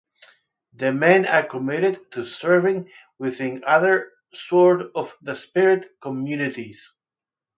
The 0.73 0.91
men 0.91 1.27
are 1.27 1.45
committed 1.45 2.11
to 2.13 2.25
serving 2.25 2.89
within 3.19 3.63
other 3.67 4.11
Sword 4.33 4.85
of 4.95 5.15
the 5.21 5.35
Spirit 5.35 5.91
communities. 6.01 6.91